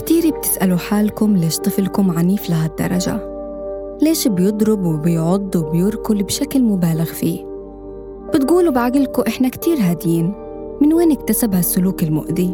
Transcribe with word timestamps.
تسألوا 0.00 0.76
حالكم 0.76 1.36
ليش 1.36 1.58
طفلكم 1.58 2.10
عنيف 2.18 2.50
لهالدرجة؟ 2.50 3.20
ليش 4.02 4.28
بيضرب 4.28 4.84
وبيعض 4.84 5.56
وبيركل 5.56 6.22
بشكل 6.22 6.62
مبالغ 6.62 7.04
فيه؟ 7.04 7.46
بتقولوا 8.34 8.72
بعقلكم 8.72 9.22
إحنا 9.26 9.48
كتير 9.48 9.76
هاديين 9.80 10.32
من 10.80 10.92
وين 10.92 11.12
اكتسب 11.12 11.54
هالسلوك 11.54 12.02
المؤذي؟ 12.02 12.50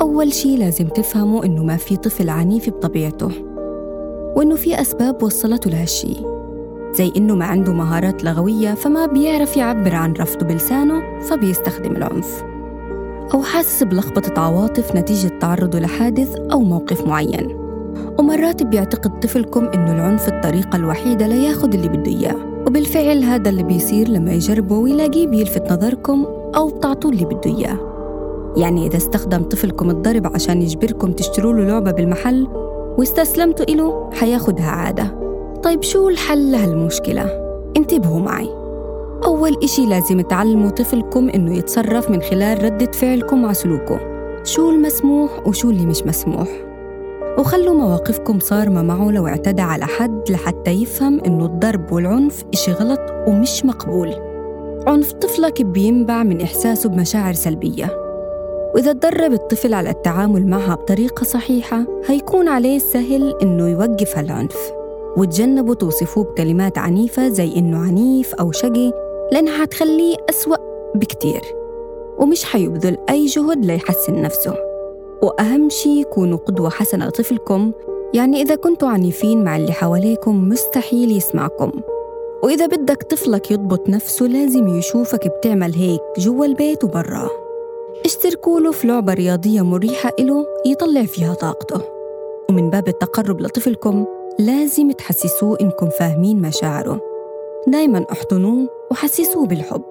أول 0.00 0.32
شي 0.32 0.56
لازم 0.56 0.88
تفهموا 0.88 1.44
إنه 1.44 1.64
ما 1.64 1.76
في 1.76 1.96
طفل 1.96 2.28
عنيف 2.30 2.70
بطبيعته 2.70 3.30
وإنه 4.36 4.54
في 4.56 4.80
أسباب 4.80 5.22
وصلته 5.22 5.70
لهالشي 5.70 6.14
زي 6.92 7.12
إنه 7.16 7.34
ما 7.34 7.44
عنده 7.44 7.72
مهارات 7.72 8.24
لغوية 8.24 8.74
فما 8.74 9.06
بيعرف 9.06 9.56
يعبر 9.56 9.94
عن 9.94 10.12
رفضه 10.12 10.46
بلسانه 10.46 11.20
فبيستخدم 11.20 11.96
العنف 11.96 12.44
أو 13.34 13.42
حاسس 13.42 13.82
بلخبطة 13.82 14.40
عواطف 14.40 14.96
نتيجة 14.96 15.28
تعرضه 15.40 15.78
لحادث 15.78 16.36
أو 16.52 16.60
موقف 16.60 17.06
معين. 17.06 17.56
ومرات 18.18 18.62
بيعتقد 18.62 19.20
طفلكم 19.20 19.64
إنه 19.64 19.92
العنف 19.92 20.28
الطريقة 20.28 20.76
الوحيدة 20.76 21.26
لياخد 21.26 21.74
اللي 21.74 21.88
بده 21.88 22.10
إياه. 22.12 22.36
وبالفعل 22.66 23.22
هذا 23.22 23.50
اللي 23.50 23.62
بيصير 23.62 24.08
لما 24.08 24.32
يجربه 24.32 24.78
ويلاقيه 24.78 25.26
بيلفت 25.26 25.72
نظركم 25.72 26.26
أو 26.56 26.68
بتعطوه 26.68 27.12
اللي 27.12 27.24
بده 27.24 27.40
إياه. 27.46 27.78
يعني 28.56 28.86
إذا 28.86 28.96
استخدم 28.96 29.42
طفلكم 29.42 29.90
الضرب 29.90 30.26
عشان 30.34 30.62
يجبركم 30.62 31.12
تشتروا 31.12 31.52
له 31.52 31.64
لعبة 31.64 31.90
بالمحل 31.90 32.48
واستسلمتوا 32.98 33.66
إله 33.68 34.10
حياخدها 34.12 34.70
عادة. 34.70 35.18
طيب 35.62 35.82
شو 35.82 36.08
الحل 36.08 36.52
لهالمشكلة؟ 36.52 37.30
انتبهوا 37.76 38.20
معي. 38.20 38.57
أول 39.28 39.56
إشي 39.64 39.86
لازم 39.86 40.20
تعلموا 40.20 40.70
طفلكم 40.70 41.28
إنه 41.28 41.56
يتصرف 41.56 42.10
من 42.10 42.22
خلال 42.22 42.64
ردة 42.64 42.92
فعلكم 42.92 43.42
مع 43.42 43.52
سلوكه. 43.52 44.00
شو 44.44 44.70
المسموح 44.70 45.46
وشو 45.46 45.70
اللي 45.70 45.86
مش 45.86 46.02
مسموح. 46.02 46.48
وخلوا 47.38 47.74
مواقفكم 47.74 48.38
صارمة 48.38 48.82
معه 48.82 49.10
لو 49.10 49.26
اعتدى 49.26 49.62
على 49.62 49.86
حد 49.86 50.30
لحتى 50.30 50.70
يفهم 50.70 51.20
إنه 51.26 51.44
الضرب 51.46 51.92
والعنف 51.92 52.44
إشي 52.54 52.72
غلط 52.72 53.00
ومش 53.26 53.64
مقبول. 53.64 54.14
عنف 54.86 55.12
طفلك 55.12 55.62
بينبع 55.62 56.22
من 56.22 56.40
إحساسه 56.40 56.88
بمشاعر 56.88 57.32
سلبية. 57.32 57.96
وإذا 58.74 58.92
تدرب 58.92 59.32
الطفل 59.32 59.74
على 59.74 59.90
التعامل 59.90 60.46
معها 60.46 60.74
بطريقة 60.74 61.24
صحيحة 61.24 61.84
هيكون 62.06 62.48
عليه 62.48 62.78
سهل 62.78 63.34
إنه 63.42 63.68
يوقف 63.68 64.18
هالعنف. 64.18 64.72
وتجنبوا 65.16 65.74
توصفوه 65.74 66.24
بكلمات 66.24 66.78
عنيفة 66.78 67.28
زي 67.28 67.56
إنه 67.56 67.78
عنيف 67.78 68.34
أو 68.34 68.52
شقي 68.52 69.07
لأنها 69.32 69.62
حتخليه 69.62 70.16
أسوأ 70.30 70.56
بكتير 70.94 71.40
ومش 72.18 72.44
حيبذل 72.44 72.96
أي 73.10 73.26
جهد 73.26 73.64
ليحسن 73.64 74.22
نفسه. 74.22 74.54
وأهم 75.22 75.68
شي 75.68 76.04
كونوا 76.04 76.38
قدوة 76.38 76.70
حسنة 76.70 77.06
لطفلكم 77.06 77.72
يعني 78.14 78.42
إذا 78.42 78.54
كنتوا 78.54 78.88
عنيفين 78.88 79.44
مع 79.44 79.56
اللي 79.56 79.72
حواليكم 79.72 80.48
مستحيل 80.48 81.16
يسمعكم. 81.16 81.72
وإذا 82.42 82.66
بدك 82.66 83.02
طفلك 83.02 83.50
يضبط 83.50 83.88
نفسه 83.88 84.26
لازم 84.26 84.68
يشوفك 84.68 85.28
بتعمل 85.28 85.74
هيك 85.74 86.00
جوا 86.18 86.44
البيت 86.44 86.84
وبراه 86.84 87.30
اشتركوا 88.04 88.60
له 88.60 88.72
في 88.72 88.86
لعبة 88.86 89.14
رياضية 89.14 89.62
مريحة 89.62 90.10
إله 90.18 90.46
يطلع 90.66 91.04
فيها 91.04 91.34
طاقته. 91.34 91.80
ومن 92.50 92.70
باب 92.70 92.88
التقرب 92.88 93.40
لطفلكم 93.40 94.06
لازم 94.38 94.90
تحسسوه 94.90 95.58
إنكم 95.60 95.88
فاهمين 95.88 96.42
مشاعره. 96.42 97.00
دايما 97.66 98.06
احضنوه 98.12 98.77
وحسسوه 98.90 99.46
بالحب. 99.46 99.84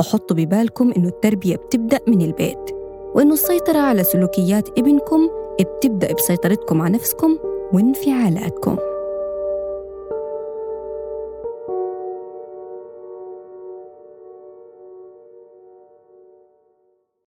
وحطوا 0.00 0.36
ببالكم 0.36 0.92
إنه 0.96 1.08
التربية 1.08 1.56
بتبدأ 1.56 2.00
من 2.06 2.22
البيت 2.22 2.70
وإنه 3.14 3.32
السيطرة 3.32 3.78
على 3.78 4.04
سلوكيات 4.04 4.78
ابنكم 4.78 5.28
بتبدأ 5.60 6.12
بسيطرتكم 6.12 6.82
على 6.82 6.94
نفسكم 6.94 7.38
وانفعالاتكم. 7.74 8.76